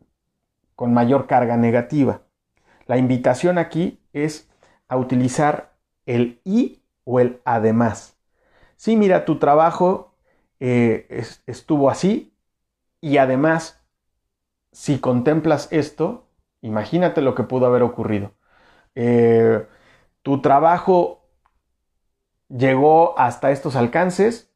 con 0.76 0.94
mayor 0.94 1.28
carga 1.28 1.58
negativa. 1.58 2.22
La 2.86 2.98
invitación 2.98 3.58
aquí 3.58 4.02
es 4.14 4.50
a 4.88 4.98
utilizar 4.98 5.76
el 6.06 6.42
y 6.44 6.84
o 7.04 7.20
el 7.20 7.42
además. 7.46 8.18
Sí, 8.76 8.96
mira, 8.96 9.26
tu 9.26 9.40
trabajo 9.40 10.14
eh, 10.60 11.24
estuvo 11.46 11.90
así 11.90 12.34
y 13.02 13.18
además, 13.18 13.84
si 14.72 15.00
contemplas 15.00 15.68
esto, 15.72 16.28
imagínate 16.62 17.22
lo 17.22 17.36
que 17.36 17.44
pudo 17.44 17.66
haber 17.66 17.84
ocurrido. 17.84 18.34
Eh, 19.00 19.64
tu 20.24 20.42
trabajo 20.42 21.22
llegó 22.50 23.18
hasta 23.20 23.52
estos 23.52 23.76
alcances 23.76 24.50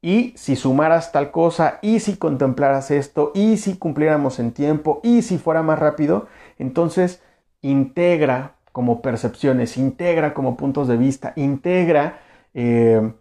y 0.00 0.32
si 0.36 0.54
sumaras 0.54 1.10
tal 1.10 1.32
cosa 1.32 1.80
y 1.82 1.98
si 1.98 2.16
contemplaras 2.16 2.92
esto 2.92 3.32
y 3.34 3.56
si 3.56 3.76
cumpliéramos 3.76 4.38
en 4.38 4.52
tiempo 4.52 5.00
y 5.02 5.22
si 5.22 5.36
fuera 5.36 5.64
más 5.64 5.80
rápido, 5.80 6.28
entonces 6.58 7.24
integra 7.60 8.54
como 8.70 9.02
percepciones, 9.02 9.76
integra 9.76 10.32
como 10.32 10.56
puntos 10.56 10.86
de 10.86 10.96
vista, 10.96 11.32
integra 11.34 12.20
eh, 12.54 13.12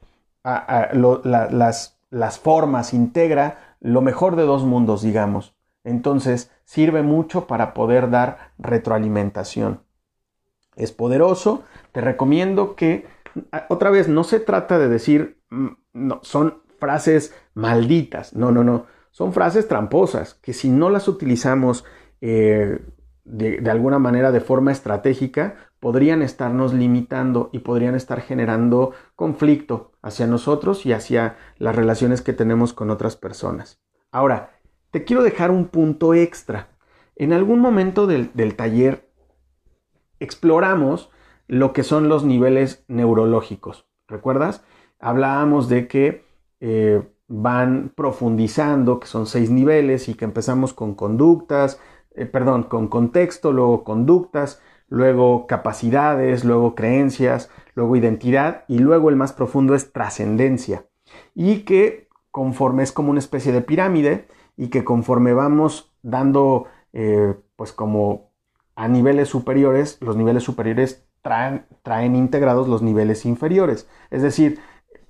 las, 0.43 1.97
las 2.11 2.39
formas, 2.39 2.93
integra 2.93 3.75
lo 3.79 4.01
mejor 4.01 4.35
de 4.35 4.43
dos 4.43 4.63
mundos, 4.63 5.01
digamos. 5.01 5.55
Entonces 5.83 6.51
sirve 6.65 7.01
mucho 7.01 7.47
para 7.47 7.73
poder 7.73 8.11
dar 8.11 8.51
retroalimentación 8.59 9.88
es 10.79 10.91
poderoso. 10.91 11.63
Te 11.91 12.01
recomiendo 12.01 12.75
que, 12.75 13.05
otra 13.67 13.91
vez, 13.91 14.07
no 14.07 14.23
se 14.23 14.39
trata 14.39 14.79
de 14.79 14.89
decir, 14.89 15.39
mm, 15.49 15.67
no, 15.93 16.19
son 16.23 16.63
frases 16.79 17.35
malditas, 17.53 18.33
no, 18.33 18.51
no, 18.51 18.63
no, 18.63 18.85
son 19.11 19.33
frases 19.33 19.67
tramposas 19.67 20.35
que 20.35 20.53
si 20.53 20.69
no 20.69 20.89
las 20.89 21.07
utilizamos 21.07 21.83
eh, 22.21 22.79
de, 23.25 23.69
alguna 23.69 23.99
manera 23.99 24.31
de 24.31 24.39
forma 24.39 24.71
estratégica, 24.71 25.55
podrían 25.79 26.21
estarnos 26.21 26.73
limitando 26.73 27.49
y 27.53 27.59
podrían 27.59 27.95
estar 27.95 28.21
generando 28.21 28.93
conflicto 29.15 29.91
hacia 30.01 30.25
nosotros 30.25 30.85
y 30.85 30.93
hacia 30.93 31.37
las 31.57 31.75
relaciones 31.75 32.21
que 32.21 32.33
tenemos 32.33 32.73
con 32.73 32.89
otras 32.89 33.15
personas. 33.15 33.79
Ahora, 34.11 34.51
te 34.91 35.03
quiero 35.03 35.21
dejar 35.21 35.51
un 35.51 35.67
punto 35.67 36.13
extra. 36.13 36.69
En 37.15 37.33
algún 37.33 37.59
momento 37.59 38.07
del, 38.07 38.31
del 38.33 38.55
taller 38.55 39.08
exploramos 40.19 41.09
lo 41.47 41.73
que 41.73 41.83
son 41.83 42.09
los 42.09 42.23
niveles 42.23 42.83
neurológicos. 42.87 43.87
¿Recuerdas? 44.07 44.63
Hablábamos 44.99 45.69
de 45.69 45.87
que 45.87 46.23
eh, 46.59 47.01
van 47.27 47.93
profundizando, 47.95 48.99
que 48.99 49.07
son 49.07 49.27
seis 49.27 49.49
niveles 49.49 50.09
y 50.09 50.15
que 50.15 50.25
empezamos 50.25 50.73
con 50.73 50.95
conductas, 50.95 51.79
eh, 52.15 52.25
perdón, 52.25 52.63
con 52.63 52.87
contexto, 52.87 53.51
luego 53.53 53.83
conductas, 53.83 54.61
luego 54.89 55.47
capacidades, 55.47 56.43
luego 56.43 56.75
creencias, 56.75 57.49
luego 57.75 57.95
identidad 57.95 58.65
y 58.67 58.79
luego 58.79 59.09
el 59.09 59.15
más 59.15 59.31
profundo 59.33 59.75
es 59.75 59.93
trascendencia. 59.93 60.85
Y 61.33 61.59
que 61.61 62.09
conforme 62.31 62.83
es 62.83 62.91
como 62.91 63.11
una 63.11 63.19
especie 63.19 63.51
de 63.51 63.61
pirámide 63.61 64.27
y 64.57 64.67
que 64.69 64.83
conforme 64.83 65.33
vamos 65.33 65.93
dando 66.01 66.65
eh, 66.93 67.35
pues 67.55 67.71
como 67.71 68.28
a 68.79 68.87
niveles 68.87 69.27
superiores, 69.27 69.97
los 69.99 70.15
niveles 70.15 70.41
superiores 70.41 71.05
traen, 71.21 71.65
traen 71.83 72.15
integrados 72.15 72.69
los 72.69 72.81
niveles 72.81 73.25
inferiores. 73.25 73.89
Es 74.09 74.21
decir, 74.21 74.61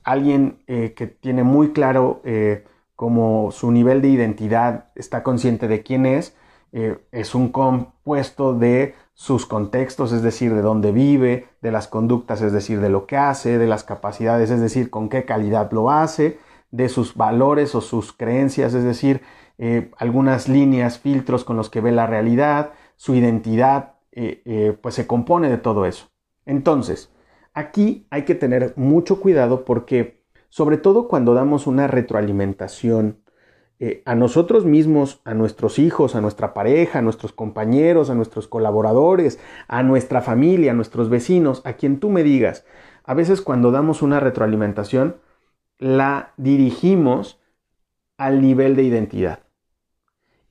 alguien 0.04 0.64
eh, 0.66 0.96
que 0.96 1.06
tiene 1.06 1.44
muy 1.44 1.72
claro 1.72 2.20
eh, 2.24 2.66
como 2.96 3.52
su 3.52 3.72
nivel 3.72 4.02
de 4.02 4.08
identidad 4.08 4.86
está 4.96 5.22
consciente 5.22 5.68
de 5.68 5.84
quién 5.84 6.08
es, 6.08 6.36
eh, 6.72 6.98
es 7.12 7.36
un 7.36 7.50
compuesto 7.50 8.56
de 8.56 8.96
sus 9.14 9.46
contextos, 9.46 10.14
es 10.14 10.24
decir, 10.24 10.56
de 10.56 10.64
dónde 10.64 10.92
vive, 10.92 11.46
de 11.62 11.72
las 11.72 11.88
conductas, 11.88 12.42
es 12.42 12.52
decir, 12.52 12.82
de 12.82 12.90
lo 12.90 13.06
que 13.06 13.18
hace, 13.18 13.60
de 13.60 13.68
las 13.68 13.84
capacidades, 13.84 14.50
es 14.50 14.62
decir, 14.62 14.90
con 14.90 15.10
qué 15.10 15.26
calidad 15.26 15.72
lo 15.72 15.92
hace, 15.92 16.40
de 16.72 16.90
sus 16.90 17.14
valores 17.14 17.76
o 17.76 17.82
sus 17.82 18.14
creencias, 18.14 18.74
es 18.74 18.84
decir, 18.84 19.22
eh, 19.60 19.92
algunas 19.98 20.48
líneas, 20.48 20.98
filtros 20.98 21.44
con 21.44 21.56
los 21.56 21.70
que 21.70 21.82
ve 21.82 21.92
la 21.92 22.08
realidad, 22.08 22.72
su 23.00 23.16
identidad, 23.16 23.94
eh, 24.12 24.78
pues 24.82 24.96
se 24.96 25.08
compone 25.08 25.50
de 25.50 25.58
todo 25.58 25.86
eso. 25.86 26.10
Entonces, 26.46 27.10
aquí 27.54 28.06
hay 28.10 28.26
que 28.26 28.36
tener 28.36 28.74
mucho 28.76 29.22
cuidado 29.22 29.64
porque, 29.64 30.26
sobre 30.50 30.76
todo 30.76 31.08
cuando 31.08 31.34
damos 31.34 31.66
una 31.66 31.88
retroalimentación 31.88 33.22
eh, 33.80 34.04
a 34.06 34.16
nosotros 34.16 34.66
mismos, 34.66 35.22
a 35.24 35.34
nuestros 35.34 35.80
hijos, 35.80 36.14
a 36.16 36.20
nuestra 36.20 36.54
pareja, 36.54 37.00
a 37.00 37.02
nuestros 37.02 37.32
compañeros, 37.32 38.10
a 38.10 38.16
nuestros 38.16 38.50
colaboradores, 38.50 39.40
a 39.70 39.82
nuestra 39.84 40.20
familia, 40.20 40.72
a 40.72 40.76
nuestros 40.76 41.08
vecinos, 41.08 41.62
a 41.64 41.74
quien 41.74 42.02
tú 42.02 42.10
me 42.10 42.24
digas. 42.24 42.66
A 43.06 43.14
veces 43.14 43.42
cuando 43.42 43.72
damos 43.72 44.02
una 44.02 44.20
retroalimentación, 44.20 45.22
la 45.78 46.34
dirigimos 46.36 47.40
al 48.18 48.42
nivel 48.42 48.76
de 48.76 48.84
identidad. 48.84 49.40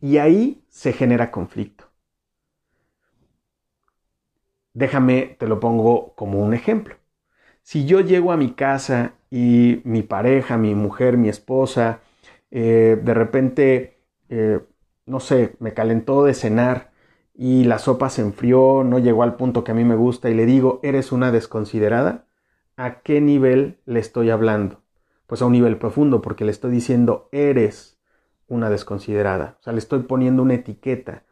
Y 0.01 0.17
ahí 0.17 0.65
se 0.71 0.95
genera 0.95 1.31
conflicto. 1.31 1.88
Déjame, 4.79 5.37
te 5.39 5.49
lo 5.49 5.59
pongo 5.61 6.15
como 6.15 6.41
un 6.41 6.55
ejemplo. 6.55 6.95
Si 7.63 7.87
yo 7.87 8.01
llego 8.01 8.33
a 8.33 8.39
mi 8.39 8.53
casa 8.53 9.15
y 9.31 9.83
mi 9.85 10.03
pareja, 10.03 10.59
mi 10.59 10.75
mujer, 10.77 11.19
mi 11.19 11.29
esposa, 11.29 12.01
eh, 12.53 13.01
de 13.03 13.15
repente, 13.15 13.99
eh, 14.31 14.61
no 15.07 15.21
sé, 15.21 15.57
me 15.61 15.75
calentó 15.75 16.25
de 16.25 16.35
cenar 16.35 16.93
y 17.35 17.65
la 17.65 17.79
sopa 17.81 18.11
se 18.11 18.23
enfrió, 18.23 18.85
no 18.85 19.01
llegó 19.01 19.25
al 19.25 19.37
punto 19.37 19.65
que 19.65 19.73
a 19.73 19.75
mí 19.75 19.85
me 19.85 19.97
gusta 19.97 20.31
y 20.31 20.35
le 20.35 20.47
digo, 20.47 20.81
eres 20.85 21.13
una 21.13 21.33
desconsiderada, 21.33 22.27
¿a 22.77 23.01
qué 23.03 23.21
nivel 23.21 23.81
le 23.87 24.01
estoy 24.01 24.31
hablando? 24.31 24.83
Pues 25.27 25.43
a 25.43 25.47
un 25.47 25.53
nivel 25.55 25.79
profundo, 25.79 26.23
porque 26.23 26.45
le 26.47 26.53
estoy 26.53 26.71
diciendo, 26.73 27.29
eres 27.33 27.99
una 28.49 28.71
desconsiderada, 28.71 29.57
o 29.61 29.65
sea, 29.65 29.73
le 29.75 29.81
estoy 29.81 30.01
poniendo 30.05 30.43
una 30.45 30.55
etiqueta 30.55 31.25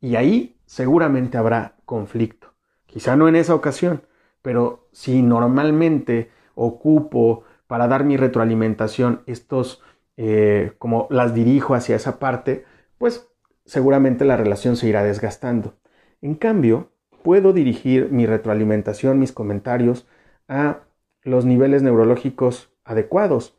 y 0.00 0.16
ahí 0.16 0.56
seguramente 0.66 1.38
habrá 1.38 1.76
conflicto. 1.86 2.53
Quizá 2.94 3.16
no 3.16 3.26
en 3.26 3.34
esa 3.34 3.56
ocasión, 3.56 4.02
pero 4.40 4.86
si 4.92 5.20
normalmente 5.20 6.30
ocupo 6.54 7.42
para 7.66 7.88
dar 7.88 8.04
mi 8.04 8.16
retroalimentación 8.16 9.24
estos 9.26 9.82
eh, 10.16 10.74
como 10.78 11.08
las 11.10 11.34
dirijo 11.34 11.74
hacia 11.74 11.96
esa 11.96 12.20
parte, 12.20 12.64
pues 12.96 13.28
seguramente 13.64 14.24
la 14.24 14.36
relación 14.36 14.76
se 14.76 14.86
irá 14.86 15.02
desgastando. 15.02 15.74
En 16.22 16.36
cambio, 16.36 16.92
puedo 17.24 17.52
dirigir 17.52 18.12
mi 18.12 18.26
retroalimentación, 18.26 19.18
mis 19.18 19.32
comentarios 19.32 20.06
a 20.46 20.82
los 21.22 21.44
niveles 21.44 21.82
neurológicos 21.82 22.72
adecuados, 22.84 23.58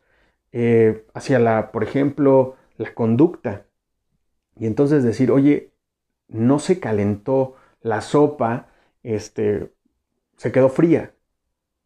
eh, 0.52 1.04
hacia 1.12 1.38
la, 1.38 1.72
por 1.72 1.84
ejemplo, 1.84 2.56
la 2.78 2.94
conducta. 2.94 3.66
Y 4.58 4.64
entonces 4.64 5.04
decir, 5.04 5.30
oye, 5.30 5.74
no 6.26 6.58
se 6.58 6.80
calentó 6.80 7.56
la 7.82 8.00
sopa, 8.00 8.68
este, 9.14 9.72
se 10.36 10.52
quedó 10.52 10.68
fría, 10.68 11.12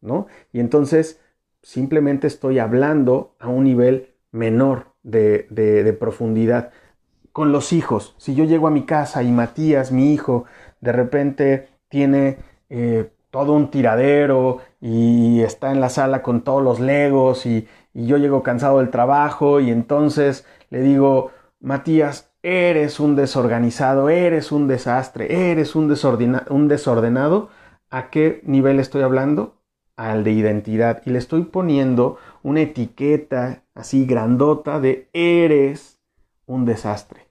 ¿no? 0.01 0.27
Y 0.51 0.59
entonces 0.59 1.21
simplemente 1.61 2.27
estoy 2.27 2.59
hablando 2.59 3.35
a 3.39 3.47
un 3.47 3.63
nivel 3.63 4.09
menor 4.31 4.87
de, 5.03 5.95
profundidad. 5.99 6.71
Con 7.31 7.51
los 7.51 7.71
hijos, 7.73 8.15
si 8.17 8.35
yo 8.35 8.43
llego 8.43 8.67
a 8.67 8.71
mi 8.71 8.85
casa 8.85 9.23
y 9.23 9.31
Matías, 9.31 9.91
mi 9.91 10.13
hijo, 10.13 10.45
de 10.81 10.91
repente 10.91 11.69
tiene 11.87 12.37
eh, 12.69 13.09
todo 13.29 13.53
un 13.53 13.71
tiradero 13.71 14.59
y 14.81 15.41
está 15.41 15.71
en 15.71 15.79
la 15.79 15.89
sala 15.89 16.21
con 16.23 16.41
todos 16.41 16.61
los 16.63 16.79
legos 16.79 17.45
y, 17.45 17.67
yo 17.93 18.15
llego 18.15 18.41
cansado 18.41 18.79
del 18.79 18.89
trabajo 18.89 19.59
y 19.59 19.69
entonces 19.69 20.45
le 20.69 20.79
digo, 20.79 21.31
Matías, 21.59 22.30
eres 22.43 22.99
un 22.99 23.15
desorganizado, 23.15 24.09
eres 24.09 24.51
un 24.51 24.67
desastre, 24.67 25.51
eres 25.51 25.75
un, 25.75 25.93
un 26.49 26.67
desordenado, 26.67 27.49
¿a 27.89 28.09
qué 28.09 28.41
nivel 28.45 28.79
estoy 28.79 29.03
hablando? 29.03 29.55
Al 29.95 30.23
de 30.23 30.31
identidad 30.31 31.01
y 31.05 31.11
le 31.11 31.19
estoy 31.19 31.43
poniendo 31.43 32.17
una 32.41 32.61
etiqueta 32.61 33.63
así 33.75 34.05
grandota 34.05 34.79
de 34.79 35.09
eres 35.13 35.99
un 36.45 36.65
desastre. 36.65 37.27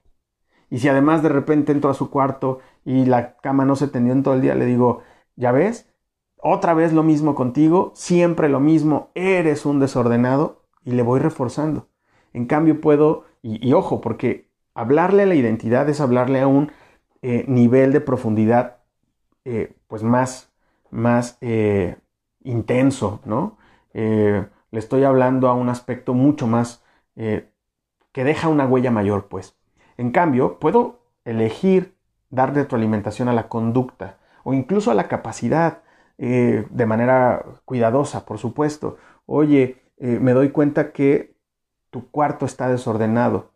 Y 0.69 0.79
si 0.79 0.87
además 0.87 1.21
de 1.21 1.29
repente 1.29 1.73
entro 1.73 1.89
a 1.89 1.93
su 1.95 2.09
cuarto 2.09 2.59
y 2.85 3.05
la 3.05 3.35
cama 3.37 3.65
no 3.65 3.75
se 3.75 3.89
tendió 3.89 4.13
en 4.13 4.23
todo 4.23 4.35
el 4.35 4.41
día, 4.41 4.55
le 4.55 4.65
digo, 4.65 5.01
ya 5.35 5.51
ves, 5.51 5.91
otra 6.37 6.73
vez 6.73 6.93
lo 6.93 7.03
mismo 7.03 7.35
contigo, 7.35 7.91
siempre 7.93 8.49
lo 8.49 8.59
mismo, 8.59 9.11
eres 9.13 9.65
un 9.65 9.79
desordenado 9.79 10.63
y 10.83 10.91
le 10.91 11.03
voy 11.03 11.19
reforzando. 11.19 11.87
En 12.33 12.45
cambio 12.45 12.81
puedo, 12.81 13.25
y, 13.43 13.73
ojo, 13.73 14.01
porque 14.01 14.50
hablarle 14.73 15.23
a 15.23 15.25
la 15.25 15.35
identidad 15.35 15.87
es 15.89 16.01
hablarle 16.01 16.41
a 16.41 16.47
un 16.47 16.71
eh, 17.21 17.45
nivel 17.47 17.93
de 17.93 18.01
profundidad 18.01 18.77
eh, 19.45 19.75
pues 19.87 20.03
más, 20.03 20.51
más 20.89 21.37
eh, 21.41 21.97
intenso, 22.43 23.21
¿no? 23.25 23.57
le 23.93 24.79
estoy 24.79 25.03
hablando 25.03 25.49
a 25.49 25.53
un 25.53 25.67
aspecto 25.67 26.13
mucho 26.13 26.47
más 26.47 26.81
que 27.15 28.23
deja 28.23 28.47
una 28.47 28.65
huella 28.65 28.89
mayor, 28.89 29.27
pues. 29.27 29.57
En 29.97 30.11
cambio, 30.11 30.59
puedo 30.59 31.01
elegir 31.25 31.97
dar 32.29 32.55
retroalimentación 32.55 33.27
a 33.27 33.33
la 33.33 33.49
conducta 33.49 34.17
o 34.45 34.53
incluso 34.53 34.89
a 34.89 34.93
la 34.93 35.09
capacidad 35.09 35.83
de 36.17 36.85
manera 36.85 37.43
cuidadosa, 37.65 38.25
por 38.25 38.37
supuesto. 38.37 38.95
Oye, 39.25 39.81
me 39.97 40.31
doy 40.31 40.51
cuenta 40.51 40.93
que 40.93 41.35
tu 41.89 42.09
cuarto 42.09 42.45
está 42.45 42.69
desordenado. 42.69 43.50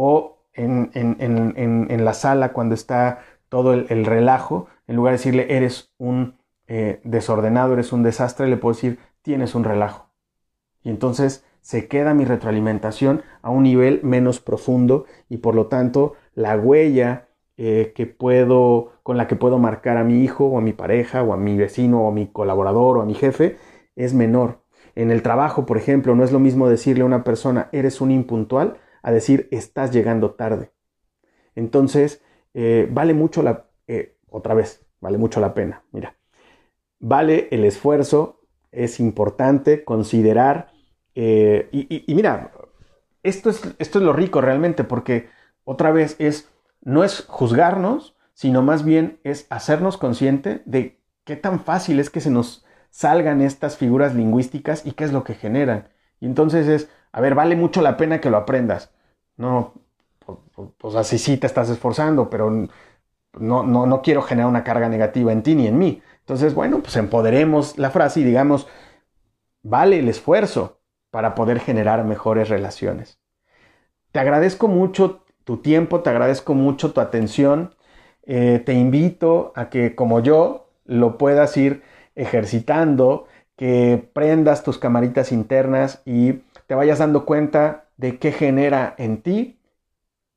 O 0.00 0.38
en, 0.52 2.04
la 2.04 2.14
sala, 2.14 2.52
cuando 2.52 2.76
está 2.76 3.18
todo 3.48 3.72
el, 3.72 4.04
relajo, 4.04 4.68
en 4.86 4.94
lugar 4.94 5.12
de 5.12 5.18
decirle 5.18 5.56
eres 5.56 5.92
un 5.98 6.36
desordenado, 6.68 7.72
eres 7.72 7.92
un 7.92 8.04
desastre, 8.04 8.46
le 8.46 8.58
puedo 8.58 8.74
decir 8.74 8.98
tienes 9.22 9.56
un 9.56 9.64
relajo. 9.64 10.10
Y 10.84 10.90
entonces 10.90 11.44
se 11.60 11.88
queda 11.88 12.14
mi 12.14 12.24
retroalimentación 12.24 13.22
a 13.42 13.50
un 13.50 13.64
nivel 13.64 14.00
menos 14.02 14.40
profundo 14.40 15.06
y 15.28 15.38
por 15.38 15.54
lo 15.54 15.66
tanto 15.66 16.14
la 16.34 16.56
huella 16.56 17.28
eh, 17.56 17.92
que 17.94 18.06
puedo, 18.06 18.92
con 19.02 19.16
la 19.16 19.26
que 19.26 19.36
puedo 19.36 19.58
marcar 19.58 19.96
a 19.96 20.04
mi 20.04 20.22
hijo 20.22 20.46
o 20.46 20.58
a 20.58 20.60
mi 20.60 20.72
pareja 20.72 21.22
o 21.22 21.32
a 21.32 21.36
mi 21.36 21.56
vecino 21.56 22.04
o 22.04 22.08
a 22.08 22.12
mi 22.12 22.28
colaborador 22.28 22.98
o 22.98 23.02
a 23.02 23.04
mi 23.04 23.14
jefe 23.14 23.58
es 23.96 24.14
menor. 24.14 24.62
En 24.94 25.10
el 25.10 25.22
trabajo, 25.22 25.66
por 25.66 25.76
ejemplo, 25.76 26.14
no 26.14 26.24
es 26.24 26.32
lo 26.32 26.38
mismo 26.38 26.68
decirle 26.68 27.02
a 27.02 27.06
una 27.06 27.24
persona 27.24 27.68
eres 27.72 28.00
un 28.00 28.12
impuntual 28.12 28.78
a 29.08 29.12
decir 29.12 29.48
estás 29.50 29.90
llegando 29.90 30.32
tarde. 30.32 30.70
Entonces, 31.54 32.22
eh, 32.54 32.88
vale 32.90 33.14
mucho 33.14 33.42
la, 33.42 33.66
eh, 33.86 34.16
otra 34.28 34.54
vez, 34.54 34.86
vale 35.00 35.18
mucho 35.18 35.40
la 35.40 35.54
pena. 35.54 35.82
Mira, 35.92 36.16
vale 37.00 37.48
el 37.50 37.64
esfuerzo 37.64 38.42
es 38.70 39.00
importante 39.00 39.84
considerar, 39.84 40.72
eh, 41.14 41.68
y, 41.72 42.14
mira, 42.14 42.52
esto 43.22 43.48
es, 43.48 43.62
esto 43.78 43.98
es 43.98 44.04
lo 44.04 44.12
rico 44.12 44.40
realmente, 44.42 44.84
porque 44.84 45.30
otra 45.64 45.90
vez 45.90 46.16
es, 46.18 46.50
no 46.82 47.02
es 47.02 47.24
juzgarnos, 47.26 48.14
sino 48.34 48.62
más 48.62 48.84
bien 48.84 49.20
es 49.24 49.46
hacernos 49.48 49.96
consciente 49.96 50.62
de 50.66 51.00
qué 51.24 51.34
tan 51.34 51.60
fácil 51.60 51.98
es 51.98 52.10
que 52.10 52.20
se 52.20 52.30
nos 52.30 52.64
salgan 52.90 53.40
estas 53.40 53.78
figuras 53.78 54.14
lingüísticas 54.14 54.86
y 54.86 54.92
qué 54.92 55.04
es 55.04 55.12
lo 55.12 55.24
que 55.24 55.34
generan. 55.34 55.88
Y 56.20 56.26
entonces 56.26 56.68
es, 56.68 56.90
a 57.10 57.20
ver, 57.22 57.34
vale 57.34 57.56
mucho 57.56 57.80
la 57.80 57.96
pena 57.96 58.20
que 58.20 58.30
lo 58.30 58.36
aprendas. 58.36 58.92
No, 59.38 59.72
pues, 60.78 60.94
así 60.94 61.18
sí 61.18 61.36
te 61.38 61.46
estás 61.46 61.70
esforzando, 61.70 62.28
pero 62.30 62.50
no, 62.50 63.62
no, 63.64 63.86
no 63.86 64.02
quiero 64.02 64.22
generar 64.22 64.50
una 64.50 64.64
carga 64.64 64.88
negativa 64.88 65.32
en 65.32 65.42
ti 65.42 65.54
ni 65.54 65.66
en 65.66 65.78
mí. 65.78 66.02
Entonces, 66.20 66.54
bueno, 66.54 66.80
pues 66.82 66.96
empoderemos 66.96 67.78
la 67.78 67.90
frase 67.90 68.20
y 68.20 68.24
digamos, 68.24 68.68
vale 69.62 70.00
el 70.00 70.08
esfuerzo 70.08 70.80
para 71.10 71.34
poder 71.34 71.60
generar 71.60 72.04
mejores 72.04 72.48
relaciones. 72.48 73.20
Te 74.12 74.20
agradezco 74.20 74.68
mucho 74.68 75.24
tu 75.44 75.58
tiempo, 75.58 76.02
te 76.02 76.10
agradezco 76.10 76.54
mucho 76.54 76.92
tu 76.92 77.00
atención. 77.00 77.74
Eh, 78.26 78.62
te 78.64 78.74
invito 78.74 79.52
a 79.56 79.70
que 79.70 79.94
como 79.94 80.20
yo 80.20 80.70
lo 80.86 81.18
puedas 81.18 81.56
ir 81.56 81.82
ejercitando, 82.14 83.26
que 83.56 84.10
prendas 84.14 84.64
tus 84.64 84.78
camaritas 84.78 85.32
internas 85.32 86.02
y 86.06 86.34
te 86.66 86.74
vayas 86.76 87.00
dando 87.00 87.26
cuenta 87.26 87.87
de 87.98 88.18
qué 88.18 88.32
genera 88.32 88.94
en 88.98 89.22
ti 89.22 89.60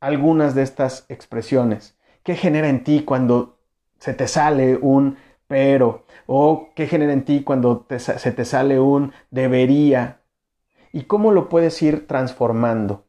algunas 0.02 0.56
de 0.56 0.64
estas 0.64 1.06
expresiones. 1.10 1.98
¿Qué 2.24 2.36
genera 2.36 2.70
en 2.70 2.84
ti 2.84 3.04
cuando 3.06 3.60
se 4.00 4.14
te 4.14 4.28
sale 4.28 4.78
un 4.78 5.18
pero, 5.48 6.06
o 6.28 6.70
qué 6.76 6.88
genera 6.88 7.14
en 7.14 7.26
ti 7.26 7.44
cuando 7.44 7.86
se 7.98 8.32
te 8.32 8.46
sale 8.46 8.80
un 8.80 9.14
debería, 9.32 10.22
y 10.94 11.04
cómo 11.04 11.32
lo 11.32 11.50
puedes 11.50 11.82
ir 11.82 12.08
transformando. 12.08 13.06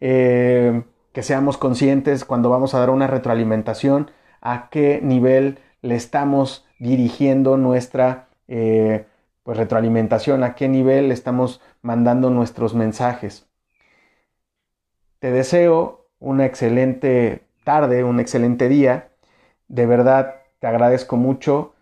eh, 0.00 0.84
que 1.12 1.22
seamos 1.22 1.58
conscientes 1.58 2.24
cuando 2.24 2.50
vamos 2.50 2.74
a 2.74 2.80
dar 2.80 2.90
una 2.90 3.06
retroalimentación 3.08 4.10
a 4.40 4.68
qué 4.70 5.00
nivel 5.02 5.60
le 5.82 5.96
estamos 5.96 6.66
dirigiendo 6.78 7.56
nuestra 7.58 8.28
eh, 8.48 9.06
pues, 9.44 9.58
retroalimentación, 9.58 10.44
a 10.44 10.54
qué 10.54 10.68
nivel 10.68 11.08
le 11.08 11.14
estamos 11.14 11.60
mandando 11.82 12.30
nuestros 12.30 12.74
mensajes. 12.74 13.48
Te 15.22 15.30
deseo 15.30 16.08
una 16.18 16.46
excelente 16.46 17.46
tarde, 17.62 18.02
un 18.02 18.18
excelente 18.18 18.68
día. 18.68 19.12
De 19.68 19.86
verdad, 19.86 20.42
te 20.58 20.66
agradezco 20.66 21.16
mucho. 21.16 21.74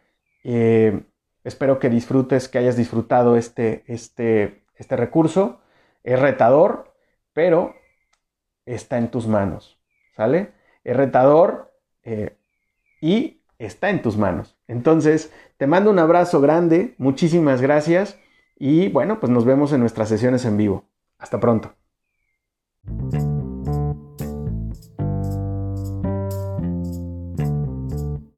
Eh, 0.44 1.05
espero 1.42 1.79
que 1.79 1.88
disfrutes, 1.88 2.50
que 2.50 2.59
hayas 2.59 2.76
disfrutado 2.76 3.37
este, 3.37 3.83
este, 3.87 4.62
este 4.76 4.94
recurso. 4.94 5.62
Es 6.05 6.20
retador, 6.20 6.92
pero 7.33 7.74
está 8.66 8.98
en 8.98 9.11
tus 9.11 9.26
manos. 9.26 9.81
¿Sale? 10.14 10.53
Es 10.85 10.94
retador 10.94 11.72
eh, 12.03 12.37
y 13.00 13.40
está 13.59 13.88
en 13.88 14.03
tus 14.03 14.18
manos. 14.18 14.59
Entonces, 14.68 15.33
te 15.57 15.66
mando 15.66 15.90
un 15.90 15.98
abrazo 15.98 16.42
grande, 16.42 16.94
muchísimas 16.98 17.62
gracias 17.62 18.18
y 18.59 18.90
bueno, 18.90 19.18
pues 19.18 19.33
nos 19.33 19.46
vemos 19.46 19.72
en 19.72 19.81
nuestras 19.81 20.11
sesiones 20.11 20.44
en 20.44 20.59
vivo. 20.59 20.85
Hasta 21.16 21.40
pronto. 21.40 21.72